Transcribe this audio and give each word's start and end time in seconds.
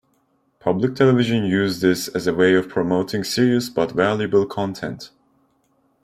Public 0.59 0.95
television 0.95 1.43
use 1.43 1.79
this 1.79 2.07
as 2.07 2.25
a 2.25 2.33
way 2.33 2.55
of 2.55 2.67
promoting 2.67 3.23
serious 3.23 3.69
but 3.69 3.91
valuable 3.91 4.47
content. 4.47 5.11